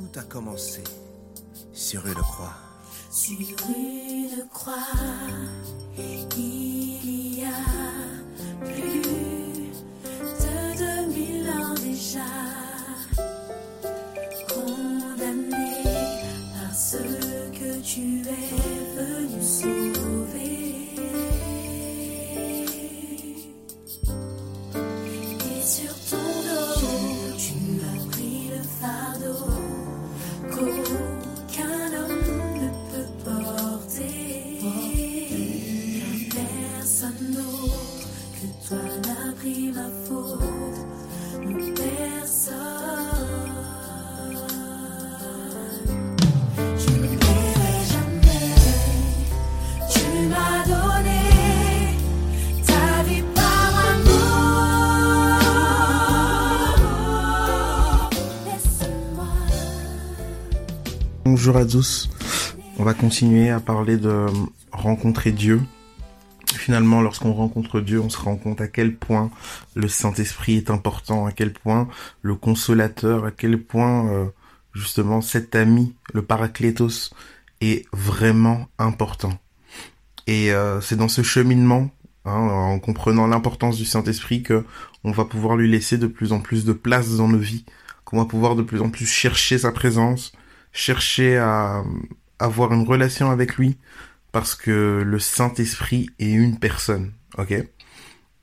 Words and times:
tout 0.00 0.18
a 0.18 0.22
commencé 0.22 0.82
sur 1.72 2.06
une 2.06 2.14
croix. 2.14 2.54
Sur 3.10 3.38
une 3.68 4.48
croix, 4.52 4.74
il 6.36 7.38
y 7.38 7.44
a 7.44 7.48
plus 8.64 9.02
de 10.40 11.06
2000 11.06 11.50
ans 11.50 11.74
déjà, 11.74 12.20
Bonjour 61.40 61.56
à 61.56 61.64
tous. 61.64 62.10
On 62.76 62.84
va 62.84 62.92
continuer 62.92 63.48
à 63.48 63.60
parler 63.60 63.96
de 63.96 64.26
rencontrer 64.72 65.32
Dieu. 65.32 65.62
Finalement, 66.52 67.00
lorsqu'on 67.00 67.32
rencontre 67.32 67.80
Dieu, 67.80 67.98
on 67.98 68.10
se 68.10 68.18
rend 68.18 68.36
compte 68.36 68.60
à 68.60 68.68
quel 68.68 68.94
point 68.94 69.30
le 69.74 69.88
Saint-Esprit 69.88 70.56
est 70.56 70.68
important, 70.68 71.24
à 71.24 71.32
quel 71.32 71.54
point 71.54 71.88
le 72.20 72.34
consolateur, 72.34 73.24
à 73.24 73.30
quel 73.30 73.58
point 73.58 74.12
euh, 74.12 74.26
justement 74.74 75.22
cet 75.22 75.56
ami, 75.56 75.94
le 76.12 76.20
Paraclétos, 76.20 77.08
est 77.62 77.86
vraiment 77.90 78.68
important. 78.78 79.32
Et 80.26 80.52
euh, 80.52 80.82
c'est 80.82 80.96
dans 80.96 81.08
ce 81.08 81.22
cheminement, 81.22 81.88
hein, 82.26 82.34
en 82.34 82.78
comprenant 82.80 83.26
l'importance 83.26 83.78
du 83.78 83.86
Saint-Esprit, 83.86 84.42
que 84.42 84.66
on 85.04 85.10
va 85.10 85.24
pouvoir 85.24 85.56
lui 85.56 85.70
laisser 85.70 85.96
de 85.96 86.06
plus 86.06 86.32
en 86.32 86.40
plus 86.40 86.66
de 86.66 86.74
place 86.74 87.16
dans 87.16 87.28
nos 87.28 87.38
vies, 87.38 87.64
qu'on 88.04 88.18
va 88.18 88.26
pouvoir 88.26 88.56
de 88.56 88.62
plus 88.62 88.82
en 88.82 88.90
plus 88.90 89.06
chercher 89.06 89.56
sa 89.56 89.72
présence, 89.72 90.32
chercher 90.72 91.38
à 91.38 91.84
avoir 92.38 92.72
une 92.72 92.86
relation 92.86 93.30
avec 93.30 93.56
lui 93.56 93.78
parce 94.32 94.54
que 94.54 95.02
le 95.04 95.18
Saint-Esprit 95.18 96.10
est 96.18 96.30
une 96.32 96.58
personne, 96.58 97.12
ok? 97.38 97.52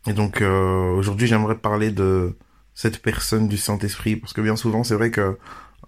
Et 0.07 0.13
donc 0.13 0.41
euh, 0.41 0.91
aujourd'hui 0.93 1.27
j'aimerais 1.27 1.57
parler 1.57 1.91
de 1.91 2.35
cette 2.73 3.01
personne 3.01 3.47
du 3.47 3.57
Saint-Esprit 3.57 4.15
parce 4.15 4.33
que 4.33 4.41
bien 4.41 4.55
souvent 4.55 4.83
c'est 4.83 4.95
vrai 4.95 5.11
que 5.11 5.37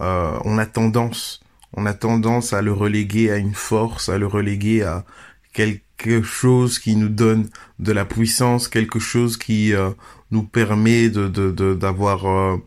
euh, 0.01 0.39
on 0.45 0.57
a 0.57 0.65
tendance, 0.65 1.41
on 1.73 1.85
a 1.85 1.93
tendance 1.93 2.53
à 2.53 2.61
le 2.61 2.73
reléguer 2.73 3.31
à 3.31 3.37
une 3.37 3.53
force, 3.53 4.09
à 4.09 4.17
le 4.17 4.27
reléguer 4.27 4.83
à 4.83 5.05
quelque 5.53 6.21
chose 6.21 6.79
qui 6.79 6.95
nous 6.95 7.09
donne 7.09 7.49
de 7.79 7.91
la 7.91 8.05
puissance, 8.05 8.67
quelque 8.67 8.99
chose 8.99 9.37
qui 9.37 9.73
euh, 9.73 9.91
nous 10.31 10.43
permet 10.43 11.09
de 11.09 11.27
de 11.27 11.51
de- 11.51 11.73
d'avoir 11.75 12.25
euh, 12.27 12.57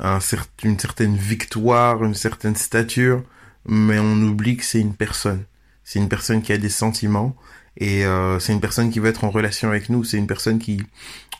un 0.00 0.18
une 0.64 0.78
certaine 0.78 1.16
victoire, 1.16 2.02
une 2.04 2.14
certaine 2.14 2.56
stature, 2.56 3.22
mais 3.66 3.98
on 3.98 4.16
oublie 4.22 4.56
que 4.56 4.64
c'est 4.64 4.80
une 4.80 4.94
personne. 4.94 5.44
C'est 5.84 5.98
une 5.98 6.08
personne 6.08 6.42
qui 6.42 6.52
a 6.52 6.58
des 6.58 6.68
sentiments 6.68 7.36
et 7.76 8.04
euh, 8.04 8.38
c'est 8.38 8.52
une 8.52 8.60
personne 8.60 8.90
qui 8.90 8.98
veut 8.98 9.08
être 9.08 9.24
en 9.24 9.30
relation 9.30 9.68
avec 9.68 9.88
nous. 9.88 10.04
C'est 10.04 10.18
une 10.18 10.26
personne 10.26 10.58
qui 10.58 10.82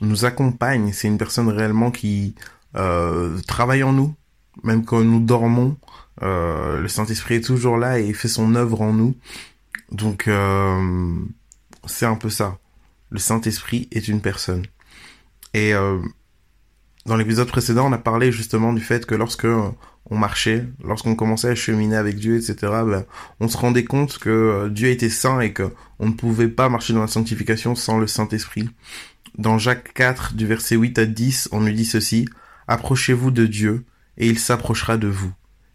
nous 0.01 0.25
accompagne. 0.25 0.93
C'est 0.93 1.09
une 1.09 1.19
personne 1.19 1.49
réellement 1.49 1.91
qui 1.91 2.35
euh, 2.77 3.39
travaille 3.47 3.83
en 3.83 3.93
nous, 3.93 4.15
même 4.63 4.85
quand 4.85 5.03
nous 5.03 5.21
dormons. 5.21 5.77
Euh, 6.23 6.81
le 6.81 6.89
Saint-Esprit 6.89 7.37
est 7.37 7.45
toujours 7.45 7.77
là 7.79 7.99
et 7.99 8.13
fait 8.13 8.29
son 8.29 8.55
œuvre 8.55 8.81
en 8.83 8.93
nous. 8.93 9.15
Donc 9.93 10.29
euh, 10.29 11.15
c'est 11.87 12.07
un 12.07 12.17
peu 12.17 12.31
ça. 12.31 12.59
Le 13.11 13.19
Saint-Esprit 13.19 13.89
est 13.91 14.09
une 14.09 14.21
personne. 14.21 14.65
Et 15.55 15.75
euh, 15.75 15.99
dans 17.07 17.17
l'épisode 17.17 17.49
précédent, 17.49 17.89
on 17.89 17.93
a 17.93 17.99
parlé 17.99 18.31
justement 18.31 18.73
du 18.73 18.83
fait 18.83 19.07
que 19.07 19.15
lorsque 19.15 19.47
euh, 19.47 19.71
on 20.11 20.19
marchait, 20.19 20.67
lorsqu'on 20.85 21.15
commençait 21.15 21.49
à 21.49 21.55
cheminer 21.55 21.97
avec 21.97 22.17
Dieu, 22.17 22.37
etc., 22.37 22.57
ben, 22.61 23.05
on 23.41 23.49
se 23.49 23.57
rendait 23.57 23.85
compte 23.85 24.19
que 24.19 24.29
euh, 24.29 24.69
Dieu 24.69 24.91
était 24.91 25.09
saint 25.09 25.41
et 25.41 25.53
que 25.53 25.73
on 25.99 26.09
ne 26.09 26.13
pouvait 26.13 26.49
pas 26.49 26.69
marcher 26.69 26.93
dans 26.93 27.01
la 27.01 27.07
sanctification 27.07 27.75
sans 27.75 27.99
le 27.99 28.07
Saint-Esprit. 28.07 28.69
Dans 29.39 29.59
Jacques 29.59 29.95
4, 29.95 30.35
du 30.35 30.47
verset 30.47 30.77
8 30.77 30.99
à 30.99 31.07
10, 31.07 31.49
on 31.53 31.61
nous 31.61 31.73
dit 31.73 31.87
ceci, 31.87 32.29
Approchez-vous 32.69 33.31
de 33.31 33.47
Dieu, 33.47 33.85
et 34.19 34.29
il 34.29 34.39
s'approchera 34.39 34.99
de 34.99 35.09
vous. 35.09 35.33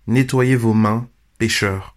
Nettoyez 0.07 0.55
vos 0.55 0.73
mains, 0.73 1.07
pécheurs. 1.39 1.95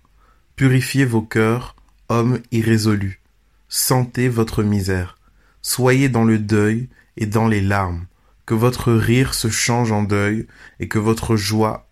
Purifiez 0.56 1.05
vos 1.05 1.22
cœurs, 1.22 1.77
hommes 2.09 2.38
irrésolus. 2.50 3.21
Sentez 3.69 4.31
votre 4.31 4.62
misère. 4.62 5.19
Soyez 5.61 6.09
dans 6.09 6.25
le 6.25 6.38
deuil 6.38 6.88
et 7.19 7.27
dans 7.27 7.47
les 7.47 7.61
larmes 7.61 8.06
que 8.49 8.55
votre 8.55 8.95
rire 8.95 9.35
se 9.35 9.51
change 9.51 9.93
en 9.93 10.03
deuil 10.03 10.47
et 10.81 10.89
que 10.89 10.99
votre 10.99 11.37
joie 11.37 11.87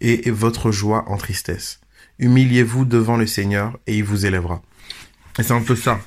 et 0.00 0.30
votre 0.30 0.70
joie 0.70 1.04
en 1.06 1.18
tristesse. 1.18 1.80
Humiliez-vous 2.18 2.86
devant 2.86 3.18
le 3.18 3.26
Seigneur 3.26 3.78
et 3.86 3.98
il 3.98 4.02
vous 4.02 4.24
élèvera. 4.24 4.62
Et 5.38 5.42
c'est 5.42 5.52
un 5.52 5.60
peu 5.60 5.76
ça, 5.76 6.00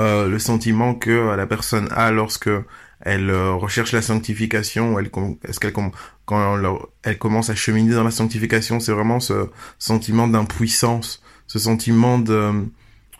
euh, 0.00 0.26
le 0.26 0.40
sentiment 0.40 0.96
que 0.96 1.10
euh, 1.12 1.36
la 1.36 1.46
personne 1.46 1.86
a 1.92 2.10
lorsque 2.10 2.50
elle 2.98 3.30
euh, 3.30 3.52
recherche 3.52 3.92
la 3.92 4.02
sanctification, 4.02 4.98
elle, 4.98 5.08
est-ce 5.44 5.60
qu'elle 5.60 5.72
quand 5.72 6.56
elle, 6.56 6.68
elle 7.04 7.18
commence 7.18 7.48
à 7.48 7.54
cheminer 7.54 7.94
dans 7.94 8.02
la 8.02 8.10
sanctification, 8.10 8.80
c'est 8.80 8.90
vraiment 8.90 9.20
ce 9.20 9.50
sentiment 9.78 10.26
d'impuissance, 10.26 11.22
ce 11.46 11.60
sentiment 11.60 12.18
de 12.18 12.64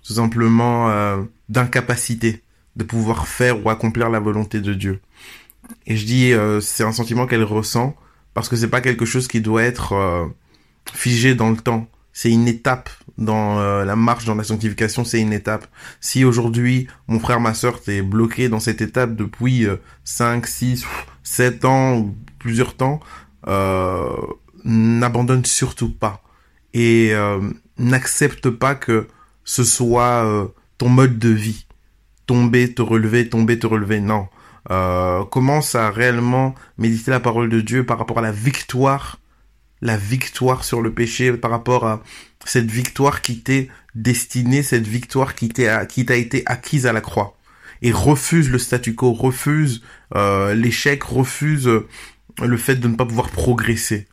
tout 0.02 0.14
simplement 0.14 0.90
euh, 0.90 1.22
d'incapacité 1.48 2.42
de 2.76 2.84
pouvoir 2.84 3.28
faire 3.28 3.64
ou 3.64 3.70
accomplir 3.70 4.10
la 4.10 4.18
volonté 4.18 4.60
de 4.60 4.74
Dieu. 4.74 5.00
Et 5.86 5.96
je 5.96 6.06
dis, 6.06 6.32
euh, 6.32 6.60
c'est 6.60 6.84
un 6.84 6.92
sentiment 6.92 7.26
qu'elle 7.26 7.44
ressent 7.44 7.96
parce 8.34 8.48
que 8.48 8.56
c'est 8.56 8.68
pas 8.68 8.80
quelque 8.80 9.04
chose 9.04 9.28
qui 9.28 9.40
doit 9.40 9.62
être 9.62 9.92
euh, 9.92 10.26
figé 10.92 11.34
dans 11.34 11.50
le 11.50 11.56
temps. 11.56 11.88
C'est 12.12 12.30
une 12.30 12.48
étape 12.48 12.90
dans 13.18 13.58
euh, 13.58 13.84
la 13.84 13.96
marche 13.96 14.24
dans 14.24 14.34
la 14.34 14.44
sanctification, 14.44 15.04
c'est 15.04 15.20
une 15.20 15.32
étape. 15.32 15.66
Si 16.00 16.24
aujourd'hui, 16.24 16.86
mon 17.08 17.18
frère, 17.18 17.40
ma 17.40 17.54
sœur, 17.54 17.80
t'es 17.80 18.02
bloqué 18.02 18.48
dans 18.48 18.60
cette 18.60 18.80
étape 18.80 19.16
depuis 19.16 19.66
euh, 19.66 19.76
5, 20.04 20.46
6, 20.46 20.84
7 21.22 21.64
ans 21.64 21.98
ou 21.98 22.14
plusieurs 22.38 22.74
temps, 22.74 23.00
n'abandonne 24.64 25.44
surtout 25.44 25.90
pas. 25.90 26.22
Et 26.74 27.12
n'accepte 27.76 28.48
pas 28.48 28.74
que 28.74 29.06
ce 29.44 29.62
soit 29.62 30.50
ton 30.78 30.88
mode 30.88 31.18
de 31.18 31.28
vie. 31.28 31.66
Tomber, 32.26 32.72
te 32.72 32.82
relever, 32.82 33.28
tomber, 33.28 33.58
te 33.58 33.66
relever. 33.66 34.00
Non 34.00 34.28
euh, 34.70 35.24
commence 35.24 35.74
à 35.74 35.90
réellement 35.90 36.54
méditer 36.78 37.10
la 37.10 37.20
parole 37.20 37.48
de 37.48 37.60
Dieu 37.60 37.84
par 37.84 37.98
rapport 37.98 38.18
à 38.18 38.22
la 38.22 38.32
victoire, 38.32 39.18
la 39.80 39.96
victoire 39.96 40.64
sur 40.64 40.80
le 40.80 40.92
péché, 40.92 41.32
par 41.32 41.50
rapport 41.50 41.86
à 41.86 42.02
cette 42.44 42.70
victoire 42.70 43.22
qui 43.22 43.40
t'est 43.40 43.68
destinée, 43.94 44.62
cette 44.62 44.86
victoire 44.86 45.34
qui 45.34 45.48
t'a 45.48 46.16
été 46.16 46.42
acquise 46.46 46.86
à 46.86 46.92
la 46.92 47.00
croix? 47.00 47.36
Et 47.84 47.90
refuse 47.90 48.48
le 48.48 48.58
statu 48.58 48.94
quo, 48.94 49.12
refuse 49.12 49.82
euh, 50.14 50.54
l'échec, 50.54 51.02
refuse 51.02 51.66
euh, 51.66 51.88
le 52.40 52.56
fait 52.56 52.76
de 52.76 52.86
ne 52.86 52.94
pas 52.94 53.04
pouvoir 53.04 53.30
progresser. 53.30 54.06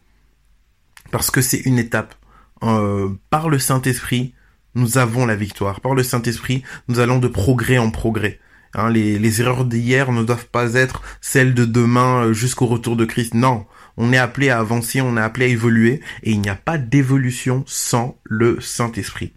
Parce 1.12 1.30
que 1.30 1.42
c'est 1.42 1.60
une 1.60 1.78
étape. 1.78 2.16
Euh, 2.64 3.10
par 3.30 3.50
le 3.50 3.60
Saint-Esprit, 3.60 4.34
nous 4.76 4.98
avons 4.98 5.26
la 5.26 5.36
victoire. 5.36 5.82
Par 5.82 5.94
le 5.94 6.04
Saint-Esprit, 6.04 6.64
nous 6.88 7.00
allons 7.00 7.20
de 7.20 7.28
progrès 7.28 7.78
en 7.78 7.92
progrès. 7.92 8.40
Hein, 8.76 8.90
les, 8.90 9.18
les 9.18 9.42
erreurs 9.42 9.66
d'hier 9.66 10.12
ne 10.12 10.24
doivent 10.24 10.48
pas 10.48 10.74
être 10.76 11.02
celles 11.22 11.54
de 11.54 11.66
demain 11.66 12.26
euh, 12.26 12.34
jusqu'au 12.34 12.68
retour 12.68 12.96
de 12.96 13.06
Christ. 13.06 13.34
Non, 13.34 13.66
on 13.98 14.14
est 14.14 14.18
appelé 14.18 14.50
à 14.50 14.60
avancer, 14.60 15.02
on 15.02 15.18
est 15.18 15.22
appelé 15.22 15.46
à 15.46 15.50
évoluer, 15.50 16.02
et 16.24 16.32
il 16.32 16.40
n'y 16.40 16.50
a 16.50 16.56
pas 16.56 16.78
d'évolution 16.78 17.64
sans 17.68 18.18
le 18.24 18.62
Saint-Esprit. 18.62 19.34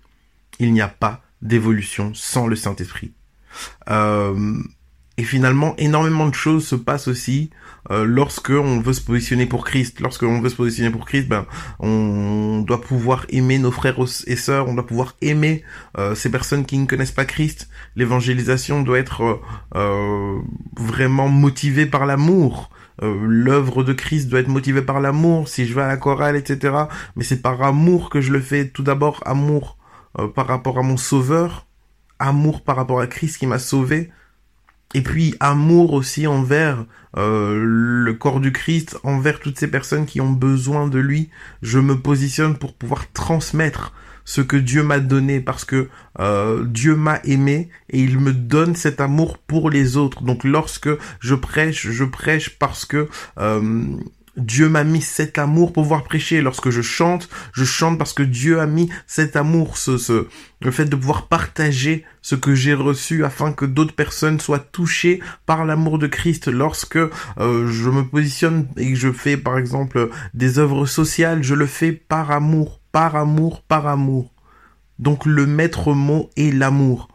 Il 0.58 0.72
n'y 0.72 0.82
a 0.82 0.88
pas 0.88 1.22
d'évolution 1.40 2.12
sans 2.14 2.46
le 2.46 2.56
Saint-Esprit. 2.56 3.12
Euh, 3.90 4.62
et 5.16 5.24
finalement, 5.24 5.74
énormément 5.78 6.28
de 6.28 6.34
choses 6.34 6.66
se 6.66 6.76
passent 6.76 7.08
aussi 7.08 7.50
euh, 7.90 8.04
lorsque 8.04 8.50
on 8.50 8.80
veut 8.80 8.92
se 8.92 9.00
positionner 9.00 9.46
pour 9.46 9.64
Christ. 9.64 10.00
Lorsque 10.00 10.22
on 10.22 10.40
veut 10.40 10.48
se 10.48 10.56
positionner 10.56 10.90
pour 10.90 11.04
Christ, 11.04 11.28
ben 11.28 11.46
on 11.80 12.62
doit 12.66 12.80
pouvoir 12.80 13.26
aimer 13.30 13.58
nos 13.58 13.72
frères 13.72 13.98
et 14.26 14.36
sœurs, 14.36 14.68
on 14.68 14.74
doit 14.74 14.86
pouvoir 14.86 15.16
aimer 15.20 15.64
euh, 15.98 16.14
ces 16.14 16.30
personnes 16.30 16.64
qui 16.64 16.78
ne 16.78 16.86
connaissent 16.86 17.10
pas 17.12 17.24
Christ. 17.24 17.68
L'évangélisation 17.96 18.82
doit 18.82 18.98
être 18.98 19.22
euh, 19.22 19.40
euh, 19.74 20.38
vraiment 20.76 21.28
motivée 21.28 21.86
par 21.86 22.06
l'amour. 22.06 22.70
euh, 23.02 23.16
l'œuvre 23.26 23.82
de 23.82 23.92
Christ 23.92 24.28
doit 24.28 24.40
être 24.40 24.48
motivée 24.48 24.82
par 24.82 25.00
l'amour, 25.00 25.48
si 25.48 25.66
je 25.66 25.74
vais 25.74 25.82
à 25.82 25.88
la 25.88 25.96
chorale, 25.96 26.36
etc. 26.36 26.74
Mais 27.16 27.24
c'est 27.24 27.42
par 27.42 27.62
amour 27.62 28.10
que 28.10 28.20
je 28.20 28.32
le 28.32 28.40
fais. 28.40 28.68
Tout 28.68 28.82
d'abord, 28.82 29.22
amour 29.26 29.76
par 30.34 30.46
rapport 30.46 30.78
à 30.78 30.82
mon 30.82 30.98
sauveur, 30.98 31.66
amour 32.18 32.62
par 32.62 32.76
rapport 32.76 33.00
à 33.00 33.06
Christ 33.06 33.38
qui 33.38 33.46
m'a 33.46 33.58
sauvé, 33.58 34.10
et 34.94 35.02
puis 35.02 35.34
amour 35.40 35.92
aussi 35.92 36.26
envers 36.26 36.84
euh, 37.16 37.62
le 37.62 38.12
corps 38.14 38.40
du 38.40 38.52
Christ, 38.52 38.98
envers 39.04 39.40
toutes 39.40 39.58
ces 39.58 39.68
personnes 39.68 40.06
qui 40.06 40.20
ont 40.20 40.30
besoin 40.30 40.88
de 40.88 40.98
lui. 40.98 41.30
Je 41.62 41.78
me 41.78 41.98
positionne 41.98 42.56
pour 42.56 42.74
pouvoir 42.74 43.10
transmettre 43.12 43.92
ce 44.24 44.40
que 44.40 44.56
Dieu 44.56 44.82
m'a 44.82 45.00
donné 45.00 45.40
parce 45.40 45.64
que 45.64 45.88
euh, 46.20 46.64
Dieu 46.64 46.94
m'a 46.94 47.20
aimé 47.24 47.68
et 47.90 48.00
il 48.00 48.18
me 48.18 48.32
donne 48.32 48.76
cet 48.76 49.00
amour 49.00 49.38
pour 49.38 49.68
les 49.70 49.96
autres. 49.96 50.22
Donc 50.22 50.44
lorsque 50.44 50.90
je 51.20 51.34
prêche, 51.34 51.88
je 51.90 52.04
prêche 52.04 52.50
parce 52.58 52.84
que 52.84 53.08
euh, 53.38 53.84
Dieu 54.36 54.68
m'a 54.68 54.84
mis 54.84 55.02
cet 55.02 55.38
amour 55.38 55.72
pour 55.72 55.82
pouvoir 55.82 56.04
prêcher. 56.04 56.40
Lorsque 56.40 56.70
je 56.70 56.80
chante, 56.80 57.28
je 57.52 57.64
chante 57.64 57.98
parce 57.98 58.12
que 58.12 58.22
Dieu 58.22 58.60
a 58.60 58.66
mis 58.66 58.88
cet 59.06 59.36
amour, 59.36 59.76
ce, 59.76 60.26
le 60.60 60.70
fait 60.70 60.86
de 60.86 60.96
pouvoir 60.96 61.26
partager 61.26 62.04
ce 62.22 62.34
que 62.34 62.54
j'ai 62.54 62.74
reçu 62.74 63.24
afin 63.24 63.52
que 63.52 63.66
d'autres 63.66 63.94
personnes 63.94 64.40
soient 64.40 64.58
touchées 64.58 65.20
par 65.44 65.64
l'amour 65.64 65.98
de 65.98 66.06
Christ. 66.06 66.48
Lorsque 66.48 66.96
euh, 66.96 67.10
je 67.68 67.90
me 67.90 68.04
positionne 68.04 68.68
et 68.76 68.92
que 68.92 68.98
je 68.98 69.12
fais 69.12 69.36
par 69.36 69.58
exemple 69.58 70.08
des 70.32 70.58
œuvres 70.58 70.86
sociales, 70.86 71.42
je 71.42 71.54
le 71.54 71.66
fais 71.66 71.92
par 71.92 72.30
amour, 72.30 72.80
par 72.90 73.16
amour, 73.16 73.62
par 73.62 73.86
amour. 73.86 74.32
Donc 74.98 75.26
le 75.26 75.46
maître 75.46 75.92
mot 75.92 76.30
est 76.36 76.54
l'amour. 76.54 77.08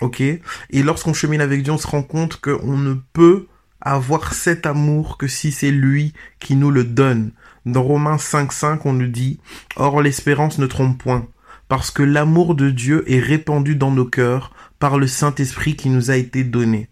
Ok? 0.00 0.20
Et 0.20 0.42
lorsqu'on 0.82 1.14
chemine 1.14 1.40
avec 1.40 1.62
Dieu, 1.62 1.72
on 1.72 1.78
se 1.78 1.86
rend 1.86 2.02
compte 2.02 2.40
qu'on 2.40 2.76
ne 2.76 2.94
peut 3.12 3.46
avoir 3.84 4.34
cet 4.34 4.66
amour 4.66 5.18
que 5.18 5.28
si 5.28 5.52
c'est 5.52 5.70
lui 5.70 6.12
qui 6.40 6.56
nous 6.56 6.70
le 6.70 6.84
donne. 6.84 7.30
Dans 7.66 7.82
Romains 7.82 8.16
5.5, 8.16 8.80
on 8.84 8.92
nous 8.92 9.08
dit, 9.08 9.40
Or 9.76 10.02
l'espérance 10.02 10.58
ne 10.58 10.66
trompe 10.66 10.98
point, 10.98 11.26
parce 11.68 11.90
que 11.90 12.02
l'amour 12.02 12.54
de 12.54 12.70
Dieu 12.70 13.04
est 13.10 13.20
répandu 13.20 13.76
dans 13.76 13.90
nos 13.90 14.04
cœurs 14.04 14.52
par 14.78 14.98
le 14.98 15.06
Saint-Esprit 15.06 15.76
qui 15.76 15.88
nous 15.88 16.10
a 16.10 16.16
été 16.16 16.44
donné. 16.44 16.88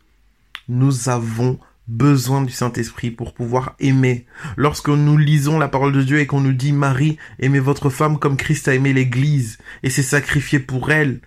Nous 0.69 1.09
avons 1.09 1.59
besoin 1.89 2.43
du 2.43 2.53
Saint-Esprit 2.53 3.11
pour 3.11 3.35
pouvoir 3.35 3.75
aimer. 3.81 4.27
Lorsque 4.57 4.89
nous 4.89 5.19
lisons 5.19 5.59
la 5.59 5.69
parole 5.69 5.93
de 5.93 6.03
Dieu 6.03 6.21
et 6.21 6.27
qu'on 6.27 6.41
nous 6.41 6.53
dit 6.53 6.73
Marie, 6.73 7.19
aimez 7.39 7.61
votre 7.61 7.91
femme 7.91 8.19
comme 8.19 8.37
Christ 8.37 8.69
a 8.69 8.75
aimé 8.75 8.93
l'Église 8.93 9.59
et 9.83 9.91
s'est 9.91 10.03
sacrifié 10.03 10.59
pour 10.59 10.91
elle, 10.91 11.21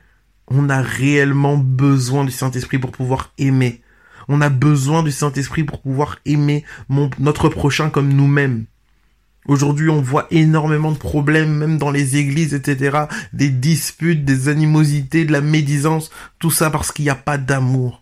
on 0.48 0.70
a 0.70 0.82
réellement 0.82 1.58
besoin 1.58 2.24
du 2.24 2.32
Saint-Esprit 2.32 2.80
pour 2.80 2.92
pouvoir 2.92 3.34
aimer. 3.38 3.82
On 4.28 4.42
a 4.42 4.50
besoin 4.50 5.04
du 5.04 5.12
Saint-Esprit 5.12 5.64
pour 5.64 5.82
pouvoir 5.82 6.18
aimer 6.26 6.64
notre 7.20 7.50
prochain 7.50 7.90
comme 7.90 8.14
nous-mêmes. 8.14 8.66
Aujourd'hui, 9.48 9.90
on 9.90 10.02
voit 10.02 10.28
énormément 10.32 10.92
de 10.92 10.98
problèmes, 10.98 11.56
même 11.56 11.78
dans 11.78 11.92
les 11.92 12.18
églises, 12.18 12.56
etc. 12.56 13.06
Des 13.32 13.50
disputes, 13.50 14.26
des 14.26 14.50
animosités, 14.50 15.24
de 15.26 15.32
la 15.32 15.42
médisance, 15.42 16.10
tout 16.40 16.50
ça 16.50 16.72
parce 16.72 16.92
qu'il 16.92 17.06
n'y 17.06 17.12
a 17.12 17.16
pas 17.16 17.38
d'amour. 17.38 18.02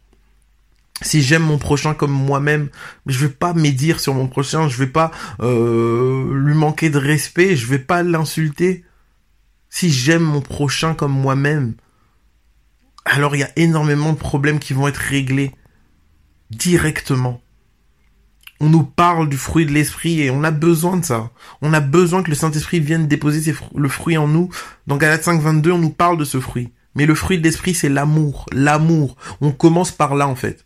Si 1.01 1.21
j'aime 1.21 1.43
mon 1.43 1.57
prochain 1.57 1.93
comme 1.93 2.13
moi-même, 2.13 2.69
je 3.07 3.25
vais 3.25 3.33
pas 3.33 3.53
médire 3.53 3.99
sur 3.99 4.13
mon 4.13 4.27
prochain, 4.27 4.69
je 4.69 4.77
vais 4.77 4.87
pas 4.87 5.11
euh, 5.41 6.33
lui 6.33 6.53
manquer 6.53 6.89
de 6.89 6.97
respect, 6.97 7.57
je 7.57 7.67
vais 7.67 7.79
pas 7.79 8.03
l'insulter. 8.03 8.85
Si 9.69 9.91
j'aime 9.91 10.23
mon 10.23 10.39
prochain 10.39 10.93
comme 10.93 11.11
moi-même, 11.11 11.73
alors 13.03 13.35
il 13.35 13.39
y 13.39 13.43
a 13.43 13.51
énormément 13.57 14.13
de 14.13 14.17
problèmes 14.17 14.59
qui 14.59 14.73
vont 14.73 14.87
être 14.87 14.95
réglés 14.97 15.51
directement. 16.55 17.41
On 18.59 18.69
nous 18.69 18.83
parle 18.83 19.27
du 19.27 19.35
fruit 19.35 19.65
de 19.65 19.71
l'esprit 19.71 20.21
et 20.21 20.31
on 20.31 20.43
a 20.43 20.51
besoin 20.51 20.97
de 20.97 21.03
ça. 21.03 21.31
On 21.61 21.73
a 21.73 21.81
besoin 21.81 22.23
que 22.23 22.29
le 22.29 22.35
Saint-Esprit 22.35 22.79
vienne 22.79 23.07
déposer 23.07 23.53
le 23.75 23.89
fruit 23.89 24.17
en 24.17 24.27
nous. 24.27 24.49
Dans 24.87 24.95
Galates 24.97 25.23
5, 25.23 25.41
22, 25.41 25.71
on 25.71 25.79
nous 25.79 25.89
parle 25.89 26.17
de 26.17 26.23
ce 26.23 26.39
fruit. 26.39 26.71
Mais 26.95 27.05
le 27.05 27.15
fruit 27.15 27.37
de 27.39 27.43
l'esprit, 27.43 27.73
c'est 27.73 27.89
l'amour. 27.89 28.45
L'amour. 28.51 29.17
On 29.41 29.51
commence 29.51 29.91
par 29.91 30.15
là, 30.15 30.27
en 30.27 30.35
fait. 30.35 30.63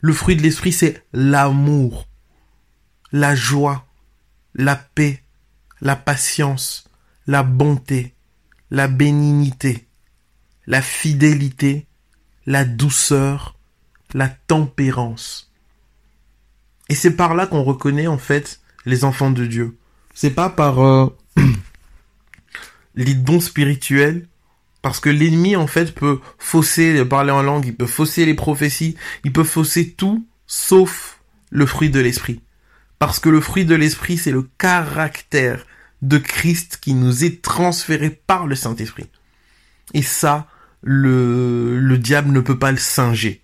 Le 0.00 0.12
fruit 0.12 0.36
de 0.36 0.42
l'esprit, 0.42 0.72
c'est 0.72 1.02
l'amour. 1.12 2.06
La 3.12 3.34
joie. 3.34 3.86
La 4.54 4.76
paix. 4.76 5.24
La 5.80 5.96
patience. 5.96 6.84
La 7.26 7.42
bonté. 7.42 8.14
La 8.70 8.88
bénignité. 8.88 9.88
La 10.66 10.82
fidélité. 10.82 11.86
La 12.46 12.64
douceur 12.64 13.56
la 14.14 14.28
tempérance. 14.28 15.50
Et 16.88 16.94
c'est 16.94 17.14
par 17.14 17.34
là 17.34 17.46
qu'on 17.46 17.62
reconnaît 17.62 18.06
en 18.06 18.18
fait 18.18 18.60
les 18.84 19.04
enfants 19.04 19.30
de 19.30 19.46
Dieu. 19.46 19.76
C'est 20.14 20.30
pas 20.30 20.50
par 20.50 20.80
euh, 20.80 21.16
les 22.94 23.14
dons 23.14 23.40
spirituels, 23.40 24.26
parce 24.82 25.00
que 25.00 25.10
l'ennemi 25.10 25.56
en 25.56 25.66
fait 25.66 25.94
peut 25.94 26.20
fausser 26.38 27.04
parler 27.04 27.30
en 27.30 27.42
langue, 27.42 27.66
il 27.66 27.76
peut 27.76 27.86
fausser 27.86 28.26
les 28.26 28.34
prophéties, 28.34 28.96
il 29.24 29.32
peut 29.32 29.44
fausser 29.44 29.92
tout 29.92 30.26
sauf 30.46 31.20
le 31.50 31.66
fruit 31.66 31.90
de 31.90 32.00
l'esprit. 32.00 32.40
Parce 32.98 33.20
que 33.20 33.28
le 33.28 33.40
fruit 33.40 33.64
de 33.64 33.74
l'esprit 33.74 34.18
c'est 34.18 34.32
le 34.32 34.48
caractère 34.58 35.66
de 36.02 36.18
Christ 36.18 36.78
qui 36.80 36.94
nous 36.94 37.24
est 37.24 37.42
transféré 37.42 38.10
par 38.10 38.46
le 38.46 38.56
Saint-Esprit. 38.56 39.08
Et 39.92 40.02
ça, 40.02 40.48
le, 40.82 41.78
le 41.78 41.98
diable 41.98 42.32
ne 42.32 42.40
peut 42.40 42.58
pas 42.58 42.72
le 42.72 42.78
singer 42.78 43.42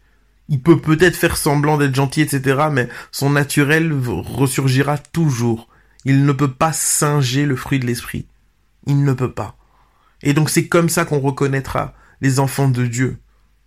il 0.49 0.61
peut 0.61 0.81
peut-être 0.81 1.17
faire 1.17 1.37
semblant 1.37 1.77
d'être 1.77 1.95
gentil, 1.95 2.21
etc., 2.21 2.69
mais 2.71 2.89
son 3.11 3.31
naturel 3.31 3.93
ressurgira 3.93 4.99
toujours. 4.99 5.69
Il 6.05 6.25
ne 6.25 6.33
peut 6.33 6.53
pas 6.53 6.73
singer 6.73 7.47
le 7.47 7.57
fruit 7.57 7.81
de 7.81 7.87
l'esprit. 7.87 8.27
Il 8.87 9.03
ne 9.03 9.13
peut 9.13 9.33
pas. 9.33 9.57
Et 10.23 10.35
donc 10.35 10.51
c'est 10.51 10.69
comme 10.69 10.89
ça 10.89 11.05
qu'on 11.05 11.21
reconnaîtra 11.21 11.95
les 12.21 12.39
enfants 12.39 12.69
de 12.69 12.87
Dieu. 12.87 13.19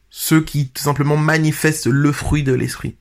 Ceux 0.10 0.42
qui 0.42 0.70
tout 0.70 0.81
simplement 0.81 1.18
manifestent 1.18 1.88
le 1.88 2.12
fruit 2.12 2.44
de 2.44 2.54
l'esprit. 2.54 2.96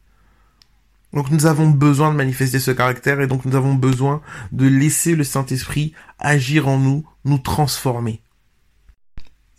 Donc 1.15 1.31
nous 1.31 1.47
avons 1.47 1.71
besoin 1.71 2.11
de 2.11 2.17
manifester 2.17 2.59
ce 2.59 2.71
caractère 2.71 3.21
et 3.21 3.27
donc 3.27 3.45
nous 3.45 3.57
avons 3.57 3.75
besoin 3.75 4.21
de 4.53 4.67
laisser 4.67 5.15
le 5.15 5.25
Saint-Esprit 5.25 5.95
agir 6.19 6.69
en 6.69 6.79
nous, 6.79 7.09
nous 7.25 7.39
transformer. 7.39 8.21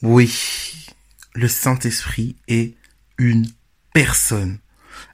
Oui, 0.03 0.85
le 1.33 1.47
Saint-Esprit 1.47 2.35
est 2.47 2.75
une 3.17 3.47
personne. 3.93 4.59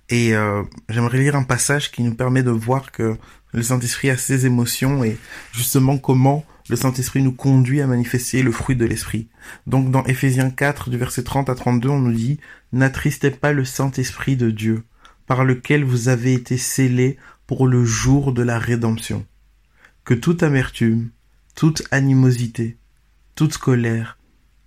Et 0.10 0.36
euh, 0.36 0.64
j'aimerais 0.90 1.18
lire 1.18 1.36
un 1.36 1.44
passage 1.44 1.92
qui 1.92 2.04
nous 2.04 2.14
permet 2.14 2.44
de 2.44 2.52
voir 2.52 2.92
que 2.92 3.18
le 3.54 3.64
Saint-Esprit 3.64 4.10
a 4.10 4.18
ses 4.18 4.46
émotions 4.46 5.04
et 5.04 5.18
justement 5.52 5.98
comment 5.98 6.46
le 6.70 6.76
Saint-Esprit 6.76 7.22
nous 7.22 7.32
conduit 7.32 7.82
à 7.82 7.88
manifester 7.88 8.44
le 8.44 8.52
fruit 8.52 8.76
de 8.76 8.86
l'Esprit. 8.86 9.30
Donc 9.68 9.92
dans 9.92 10.04
Ephésiens 10.06 10.50
4 10.50 10.90
du 10.90 10.98
verset 10.98 11.24
30 11.24 11.50
à 11.50 11.56
32 11.56 11.90
on 11.90 12.00
nous 12.00 12.14
dit 12.14 12.40
N'attristez 12.74 13.32
pas 13.32 13.54
le 13.54 13.66
Saint-Esprit 13.66 14.36
de 14.36 14.52
Dieu 14.52 14.84
par 15.26 15.44
lequel 15.44 15.84
vous 15.84 16.10
avez 16.10 16.34
été 16.34 16.58
scellés 16.58 17.18
pour 17.48 17.68
le 17.68 17.86
jour 17.86 18.34
de 18.34 18.44
la 18.44 18.60
rédemption. 18.60 19.26
Que 20.04 20.14
toute 20.14 20.44
amertume, 20.44 21.10
toute 21.56 21.84
animosité, 21.92 22.78
toute 23.36 23.58
colère, 23.58 24.18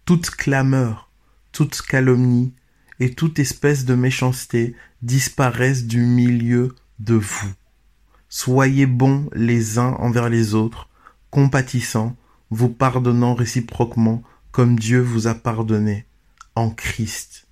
toute 0.05 0.31
clameur, 0.31 1.11
toute 1.53 1.83
calomnie 1.83 2.55
et 3.01 3.15
toute 3.15 3.39
espèce 3.39 3.85
de 3.85 3.95
méchanceté 3.95 4.75
disparaisse 5.03 5.85
du 5.85 6.01
milieu 6.01 6.75
de 6.99 7.15
vous. 7.15 7.53
Soyez 8.29 8.87
bons 8.87 9.29
les 9.33 9.79
uns 9.79 9.93
envers 9.99 10.29
les 10.29 10.55
autres, 10.55 10.89
compatissants, 11.31 12.17
vous 12.51 12.69
pardonnant 12.69 13.35
réciproquement 13.35 14.23
comme 14.51 14.79
Dieu 14.79 15.01
vous 15.01 15.27
a 15.27 15.35
pardonné 15.35 16.07
en 16.55 16.71
Christ. 16.71 17.47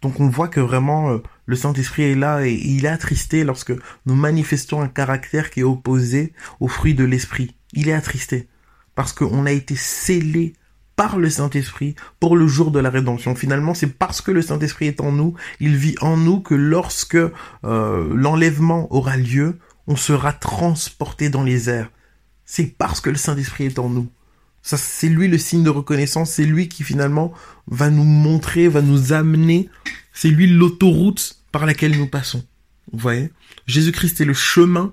Donc 0.00 0.20
on 0.20 0.28
voit 0.28 0.48
que 0.48 0.60
vraiment 0.60 1.10
euh, 1.10 1.18
le 1.46 1.56
Saint-Esprit 1.56 2.04
est 2.04 2.14
là 2.14 2.46
et 2.46 2.52
il 2.52 2.84
est 2.84 2.88
attristé 2.88 3.42
lorsque 3.44 3.72
nous 4.06 4.14
manifestons 4.14 4.80
un 4.80 4.88
caractère 4.88 5.50
qui 5.50 5.60
est 5.60 5.64
opposé 5.64 6.32
au 6.60 6.68
fruit 6.68 6.94
de 6.94 7.04
l'Esprit. 7.04 7.56
Il 7.72 7.88
est 7.88 7.92
attristé 7.92 8.48
parce 8.94 9.12
qu'on 9.12 9.46
a 9.46 9.52
été 9.52 9.76
scellé 9.76 10.54
par 10.98 11.16
le 11.16 11.30
Saint-Esprit 11.30 11.94
pour 12.18 12.36
le 12.36 12.48
jour 12.48 12.72
de 12.72 12.80
la 12.80 12.90
rédemption. 12.90 13.36
Finalement, 13.36 13.72
c'est 13.72 13.86
parce 13.86 14.20
que 14.20 14.32
le 14.32 14.42
Saint-Esprit 14.42 14.86
est 14.86 15.00
en 15.00 15.12
nous, 15.12 15.34
il 15.60 15.76
vit 15.76 15.94
en 16.00 16.16
nous 16.16 16.40
que 16.40 16.56
lorsque 16.56 17.14
euh, 17.14 18.12
l'enlèvement 18.12 18.92
aura 18.92 19.16
lieu, 19.16 19.58
on 19.86 19.94
sera 19.94 20.32
transporté 20.32 21.30
dans 21.30 21.44
les 21.44 21.70
airs. 21.70 21.92
C'est 22.44 22.76
parce 22.76 23.00
que 23.00 23.10
le 23.10 23.16
Saint-Esprit 23.16 23.66
est 23.66 23.78
en 23.78 23.88
nous. 23.88 24.08
Ça, 24.60 24.76
c'est 24.76 25.08
lui 25.08 25.28
le 25.28 25.38
signe 25.38 25.62
de 25.62 25.70
reconnaissance, 25.70 26.32
c'est 26.32 26.44
lui 26.44 26.68
qui 26.68 26.82
finalement 26.82 27.32
va 27.68 27.90
nous 27.90 28.02
montrer, 28.02 28.66
va 28.66 28.82
nous 28.82 29.12
amener, 29.12 29.68
c'est 30.12 30.30
lui 30.30 30.48
l'autoroute 30.48 31.38
par 31.52 31.64
laquelle 31.64 31.96
nous 31.96 32.08
passons. 32.08 32.44
Vous 32.92 32.98
voyez? 32.98 33.30
Jésus-Christ 33.66 34.20
est 34.20 34.24
le 34.24 34.34
chemin 34.34 34.92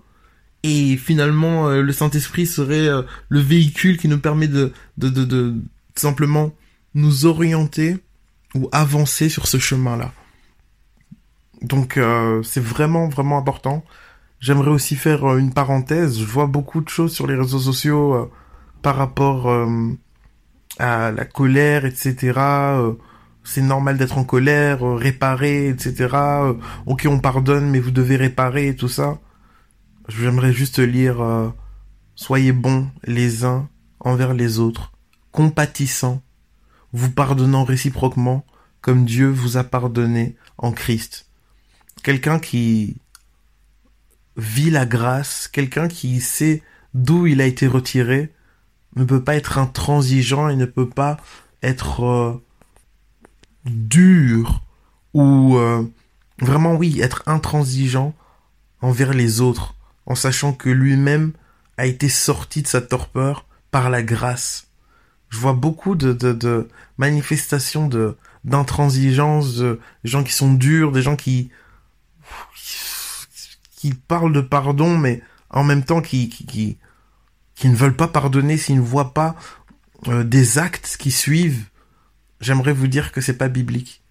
et 0.61 0.97
finalement 0.97 1.67
euh, 1.67 1.81
le 1.81 1.93
Saint-Esprit 1.93 2.45
serait 2.45 2.87
euh, 2.87 3.01
le 3.29 3.39
véhicule 3.39 3.97
qui 3.97 4.07
nous 4.07 4.19
permet 4.19 4.47
de, 4.47 4.71
simplement 5.95 6.51
nous 6.93 7.25
orienter 7.25 7.97
ou 8.53 8.69
avancer 8.71 9.29
sur 9.29 9.47
ce 9.47 9.57
chemin-là. 9.57 10.11
Donc 11.61 11.97
euh, 11.97 12.43
c'est 12.43 12.63
vraiment 12.63 13.07
vraiment 13.09 13.37
important 13.37 13.83
j'aimerais 14.39 14.69
aussi 14.69 14.95
faire 14.95 15.25
euh, 15.25 15.37
une 15.37 15.53
parenthèse. 15.53 16.19
Je 16.19 16.25
vois 16.25 16.47
beaucoup 16.47 16.81
de 16.81 16.89
choses 16.89 17.13
sur 17.13 17.27
les 17.27 17.35
réseaux 17.35 17.59
sociaux 17.59 18.13
euh, 18.13 18.31
par 18.81 18.95
rapport 18.95 19.49
à 20.77 21.11
la 21.11 21.25
colère, 21.25 21.85
etc. 21.85 22.39
C'est 23.43 23.63
normal 23.63 23.97
d'être 23.97 24.19
en 24.19 24.23
colère, 24.23 24.83
réparer, 24.83 25.69
etc. 25.69 26.15
Ok, 26.85 27.07
on 27.09 27.17
pardonne, 27.17 27.67
mais 27.71 27.79
vous 27.79 27.89
devez 27.89 28.15
réparer 28.15 28.67
et 28.67 28.75
tout 28.75 28.87
ça. 28.87 29.17
J'aimerais 30.07 30.53
juste 30.53 30.77
lire 30.77 31.17
Soyez 32.13 32.51
bons 32.51 32.87
les 33.05 33.43
uns 33.43 33.67
envers 33.99 34.35
les 34.35 34.59
autres, 34.59 34.91
compatissants, 35.35 36.23
vous 36.93 37.11
pardonnant 37.11 37.65
réciproquement, 37.65 38.45
comme 38.79 39.03
Dieu 39.03 39.27
vous 39.27 39.57
a 39.57 39.65
pardonné 39.65 40.37
en 40.57 40.71
Christ. 40.71 41.29
Quelqu'un 42.03 42.39
qui 42.39 43.01
vit 44.37 44.69
la 44.69 44.85
grâce, 44.85 45.49
quelqu'un 45.49 45.89
qui 45.89 46.21
sait 46.21 46.63
d'où 46.93 47.27
il 47.27 47.41
a 47.41 47.45
été 47.45 47.67
retiré, 47.67 48.33
ne 48.95 49.03
peut 49.03 49.21
pas 49.21 49.35
être 49.35 49.57
intransigeant 49.57 50.47
et 50.47 50.55
ne 50.55 50.65
peut 50.65 50.87
pas 50.87 51.17
être 51.61 52.05
euh, 52.05 52.41
dur 53.65 54.63
ou 55.13 55.57
euh, 55.57 55.83
vraiment 56.39 56.75
oui, 56.75 57.01
être 57.01 57.23
intransigeant 57.25 58.15
envers 58.79 59.13
les 59.13 59.41
autres, 59.41 59.75
en 60.05 60.15
sachant 60.15 60.53
que 60.53 60.69
lui-même 60.69 61.33
a 61.75 61.87
été 61.87 62.07
sorti 62.07 62.61
de 62.61 62.67
sa 62.67 62.79
torpeur 62.79 63.45
par 63.69 63.89
la 63.89 64.01
grâce. 64.01 64.64
Je 65.35 65.41
vois 65.41 65.53
beaucoup 65.53 65.95
de, 65.95 66.69
manifestations 66.97 67.89
de 67.89 68.15
d'intransigeance, 68.45 69.57
de 69.57 69.81
gens 70.05 70.23
qui 70.23 70.31
sont 70.31 70.53
durs, 70.53 70.93
des 70.93 71.01
gens 71.01 71.17
qui 71.17 71.49
qui 73.75 73.93
parlent 73.93 74.31
de 74.31 74.39
pardon, 74.39 74.97
mais 74.97 75.21
en 75.49 75.65
même 75.65 75.83
temps 75.83 76.01
qui 76.01 76.29
qui, 76.29 76.45
qui, 76.45 76.77
qui 77.55 77.67
ne 77.67 77.75
veulent 77.75 77.97
pas 77.97 78.07
pardonner 78.07 78.57
s'ils 78.57 78.77
ne 78.77 78.81
voient 78.81 79.13
pas 79.13 79.35
euh, 80.07 80.23
des 80.23 80.57
actes 80.57 80.95
qui 80.97 81.11
suivent. 81.11 81.65
J'aimerais 82.39 82.71
vous 82.71 82.87
dire 82.87 83.11
que 83.11 83.19
c'est 83.19 83.37
pas 83.37 83.49
biblique. 83.49 84.01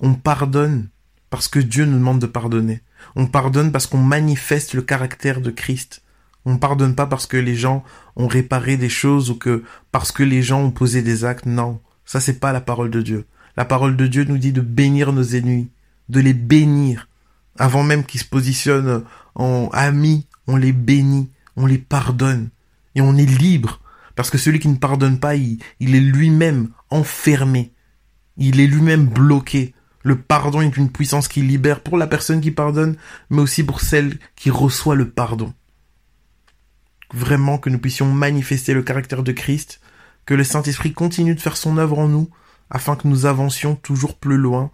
On 0.00 0.12
pardonne 0.12 0.88
parce 1.30 1.48
que 1.48 1.60
Dieu 1.60 1.86
nous 1.86 1.96
demande 1.96 2.18
de 2.18 2.26
pardonner. 2.26 2.82
On 3.16 3.26
pardonne 3.26 3.72
parce 3.72 3.86
qu'on 3.86 4.02
manifeste 4.02 4.74
le 4.74 4.82
caractère 4.82 5.40
de 5.40 5.50
Christ. 5.50 6.01
On 6.44 6.58
pardonne 6.58 6.94
pas 6.94 7.06
parce 7.06 7.26
que 7.26 7.36
les 7.36 7.54
gens 7.54 7.84
ont 8.16 8.26
réparé 8.26 8.76
des 8.76 8.88
choses 8.88 9.30
ou 9.30 9.36
que 9.36 9.62
parce 9.92 10.10
que 10.10 10.22
les 10.22 10.42
gens 10.42 10.62
ont 10.62 10.70
posé 10.70 11.02
des 11.02 11.24
actes. 11.24 11.46
Non, 11.46 11.80
ça 12.04 12.20
c'est 12.20 12.40
pas 12.40 12.52
la 12.52 12.60
parole 12.60 12.90
de 12.90 13.00
Dieu. 13.00 13.26
La 13.56 13.64
parole 13.64 13.96
de 13.96 14.06
Dieu 14.06 14.24
nous 14.24 14.38
dit 14.38 14.52
de 14.52 14.60
bénir 14.60 15.12
nos 15.12 15.22
ennemis, 15.22 15.70
de 16.08 16.20
les 16.20 16.34
bénir. 16.34 17.08
Avant 17.58 17.82
même 17.82 18.04
qu'ils 18.04 18.20
se 18.20 18.26
positionnent 18.26 19.04
en 19.34 19.68
amis, 19.72 20.26
on 20.46 20.56
les 20.56 20.72
bénit, 20.72 21.30
on 21.56 21.66
les 21.66 21.78
pardonne. 21.78 22.48
Et 22.94 23.00
on 23.00 23.16
est 23.16 23.26
libre. 23.26 23.80
Parce 24.16 24.30
que 24.30 24.38
celui 24.38 24.58
qui 24.58 24.68
ne 24.68 24.76
pardonne 24.76 25.18
pas, 25.18 25.36
il, 25.36 25.58
il 25.80 25.94
est 25.94 26.00
lui-même 26.00 26.70
enfermé. 26.90 27.72
Il 28.36 28.60
est 28.60 28.66
lui-même 28.66 29.06
bloqué. 29.06 29.74
Le 30.02 30.16
pardon 30.16 30.60
est 30.60 30.76
une 30.76 30.90
puissance 30.90 31.28
qui 31.28 31.42
libère 31.42 31.80
pour 31.80 31.96
la 31.96 32.06
personne 32.06 32.40
qui 32.40 32.50
pardonne, 32.50 32.96
mais 33.30 33.40
aussi 33.40 33.62
pour 33.62 33.80
celle 33.80 34.18
qui 34.34 34.50
reçoit 34.50 34.96
le 34.96 35.10
pardon. 35.10 35.54
Vraiment 37.12 37.58
que 37.58 37.70
nous 37.70 37.78
puissions 37.78 38.12
manifester 38.12 38.74
le 38.74 38.82
caractère 38.82 39.22
de 39.22 39.32
Christ, 39.32 39.80
que 40.26 40.34
le 40.34 40.44
Saint-Esprit 40.44 40.92
continue 40.92 41.34
de 41.34 41.40
faire 41.40 41.56
son 41.56 41.78
œuvre 41.78 41.98
en 41.98 42.08
nous, 42.08 42.30
afin 42.70 42.96
que 42.96 43.08
nous 43.08 43.26
avancions 43.26 43.74
toujours 43.74 44.16
plus 44.16 44.38
loin, 44.38 44.70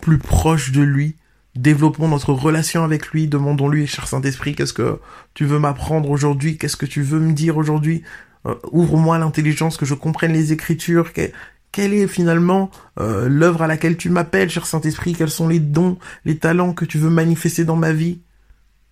plus 0.00 0.18
proche 0.18 0.72
de 0.72 0.82
lui, 0.82 1.16
développons 1.56 2.08
notre 2.08 2.32
relation 2.32 2.84
avec 2.84 3.08
lui, 3.08 3.26
demandons-lui, 3.26 3.86
cher 3.86 4.06
Saint-Esprit, 4.06 4.54
qu'est-ce 4.54 4.72
que 4.72 5.00
tu 5.34 5.44
veux 5.44 5.58
m'apprendre 5.58 6.10
aujourd'hui, 6.10 6.56
qu'est-ce 6.56 6.76
que 6.76 6.86
tu 6.86 7.02
veux 7.02 7.20
me 7.20 7.32
dire 7.32 7.56
aujourd'hui, 7.56 8.02
euh, 8.46 8.54
ouvre-moi 8.70 9.18
l'intelligence, 9.18 9.76
que 9.76 9.84
je 9.84 9.94
comprenne 9.94 10.32
les 10.32 10.52
Écritures, 10.52 11.12
que, 11.12 11.30
quelle 11.72 11.94
est 11.94 12.06
finalement 12.06 12.70
euh, 13.00 13.28
l'œuvre 13.28 13.62
à 13.62 13.66
laquelle 13.66 13.96
tu 13.96 14.10
m'appelles, 14.10 14.50
cher 14.50 14.66
Saint-Esprit, 14.66 15.14
quels 15.14 15.30
sont 15.30 15.48
les 15.48 15.60
dons, 15.60 15.98
les 16.24 16.38
talents 16.38 16.74
que 16.74 16.84
tu 16.84 16.98
veux 16.98 17.10
manifester 17.10 17.64
dans 17.64 17.76
ma 17.76 17.92
vie? 17.92 18.20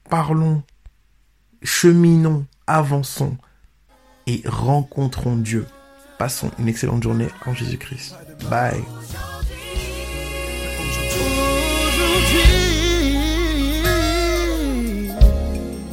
Parlons, 0.09 0.62
cheminons, 1.62 2.47
avançons 2.67 3.37
et 4.26 4.43
rencontrons 4.47 5.37
Dieu. 5.37 5.67
Passons 6.19 6.50
une 6.59 6.69
excellente 6.69 7.02
journée 7.02 7.29
en 7.47 7.55
Jésus-Christ. 7.55 8.14
Bye. 8.50 8.83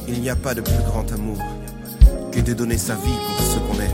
Il 0.06 0.20
n'y 0.20 0.30
a 0.30 0.36
pas 0.36 0.54
de 0.54 0.60
plus 0.60 0.82
grand 0.86 1.10
amour 1.12 1.38
que 2.32 2.40
de 2.40 2.52
donner 2.52 2.78
sa 2.78 2.94
vie 2.94 3.18
pour 3.36 3.46
ce 3.46 3.58
qu'on 3.58 3.80
aime. 3.80 3.90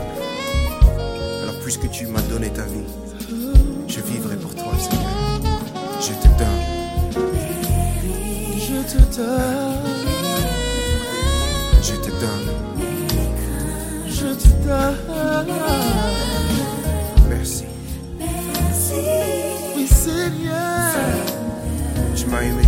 Alors 1.43 1.59
puisque 1.61 1.89
tu 1.89 2.07
m'as 2.07 2.21
donné 2.23 2.49
ta 2.49 2.63
vie, 2.63 2.83
je 3.87 4.01
vivrai 4.01 4.35
pour 4.35 4.53
toi, 4.53 4.73
Seigneur. 4.77 5.11
Je 6.01 6.13
te 6.13 6.27
donne, 6.37 6.61
Je 8.59 8.81
te 8.91 9.17
donne, 9.17 9.94
donne. 14.65 15.53
Merci. 17.29 17.65
Oui, 19.75 19.87
Seigneur, 19.87 20.91
Tu 22.15 22.25
m'as 22.27 22.41
aimé, 22.41 22.63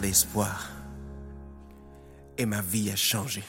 d'espoir 0.00 0.70
et 2.36 2.46
ma 2.46 2.60
vie 2.60 2.90
a 2.90 2.96
changé. 2.96 3.42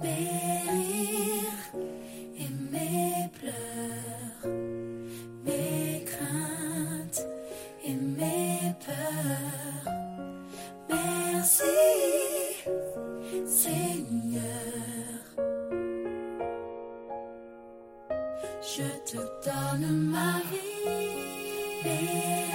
Mes 0.00 0.62
rires 0.70 1.72
et 2.38 2.50
mes 2.70 3.30
pleurs, 3.38 4.52
mes 5.44 6.04
craintes 6.04 7.26
et 7.84 7.94
mes 7.94 8.74
peurs. 8.84 9.92
Merci, 10.90 11.62
Seigneur. 13.46 14.42
Je 18.60 18.88
te 19.10 19.16
donne 19.44 20.10
ma 20.10 20.40
vie. 20.50 22.47